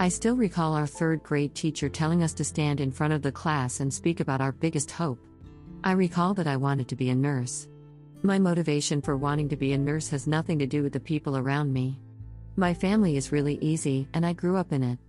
[0.00, 3.32] I still recall our third grade teacher telling us to stand in front of the
[3.32, 5.18] class and speak about our biggest hope.
[5.82, 7.66] I recall that I wanted to be a nurse.
[8.22, 11.36] My motivation for wanting to be a nurse has nothing to do with the people
[11.36, 11.98] around me.
[12.54, 15.00] My family is really easy, and I grew up in it.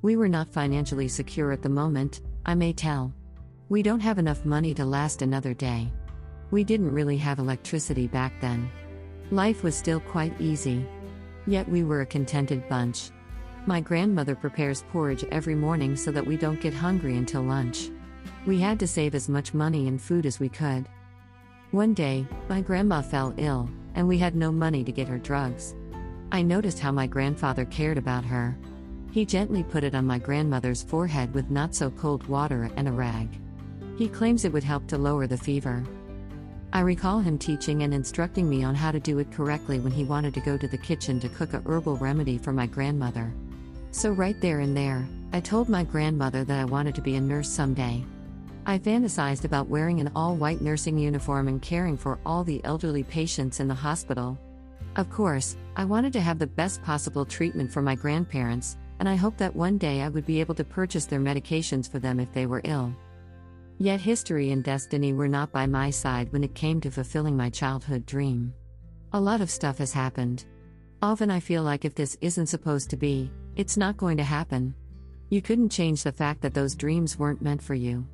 [0.00, 3.12] We were not financially secure at the moment, I may tell.
[3.68, 5.92] We don't have enough money to last another day.
[6.50, 8.70] We didn't really have electricity back then.
[9.30, 10.86] Life was still quite easy.
[11.46, 13.10] Yet we were a contented bunch.
[13.66, 17.90] My grandmother prepares porridge every morning so that we don't get hungry until lunch.
[18.46, 20.88] We had to save as much money and food as we could.
[21.70, 25.74] One day, my grandma fell ill, and we had no money to get her drugs.
[26.32, 28.56] I noticed how my grandfather cared about her.
[29.12, 32.92] He gently put it on my grandmother's forehead with not so cold water and a
[32.92, 33.28] rag.
[33.98, 35.84] He claims it would help to lower the fever.
[36.72, 40.04] I recall him teaching and instructing me on how to do it correctly when he
[40.04, 43.32] wanted to go to the kitchen to cook a herbal remedy for my grandmother.
[43.92, 47.20] So, right there and there, I told my grandmother that I wanted to be a
[47.20, 48.04] nurse someday.
[48.66, 53.02] I fantasized about wearing an all white nursing uniform and caring for all the elderly
[53.02, 54.38] patients in the hospital.
[54.96, 59.16] Of course, I wanted to have the best possible treatment for my grandparents, and I
[59.16, 62.32] hoped that one day I would be able to purchase their medications for them if
[62.32, 62.94] they were ill.
[63.78, 67.50] Yet history and destiny were not by my side when it came to fulfilling my
[67.50, 68.52] childhood dream.
[69.12, 70.44] A lot of stuff has happened.
[71.02, 74.74] Often I feel like if this isn't supposed to be, it's not going to happen.
[75.28, 78.06] You couldn't change the fact that those dreams weren't meant for you.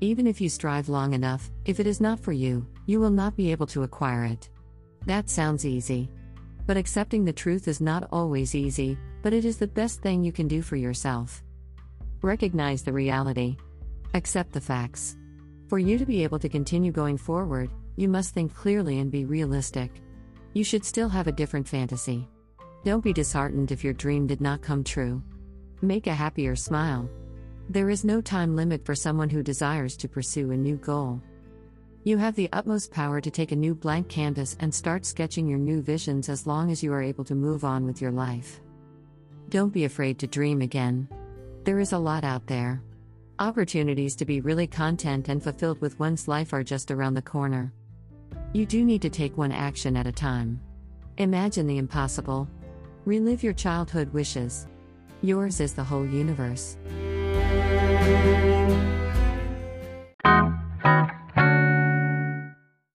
[0.00, 3.36] Even if you strive long enough, if it is not for you, you will not
[3.36, 4.48] be able to acquire it.
[5.06, 6.10] That sounds easy.
[6.66, 10.32] But accepting the truth is not always easy, but it is the best thing you
[10.32, 11.42] can do for yourself.
[12.22, 13.56] Recognize the reality.
[14.14, 15.16] Accept the facts.
[15.68, 19.24] For you to be able to continue going forward, you must think clearly and be
[19.24, 19.90] realistic.
[20.52, 22.28] You should still have a different fantasy.
[22.84, 25.22] Don't be disheartened if your dream did not come true.
[25.80, 27.08] Make a happier smile.
[27.70, 31.22] There is no time limit for someone who desires to pursue a new goal.
[32.02, 35.58] You have the utmost power to take a new blank canvas and start sketching your
[35.58, 38.60] new visions as long as you are able to move on with your life.
[39.48, 41.08] Don't be afraid to dream again.
[41.64, 42.82] There is a lot out there.
[43.38, 47.72] Opportunities to be really content and fulfilled with one's life are just around the corner.
[48.52, 50.60] You do need to take one action at a time.
[51.16, 52.46] Imagine the impossible.
[53.06, 54.66] Relive your childhood wishes.
[55.20, 56.78] Yours is the whole universe.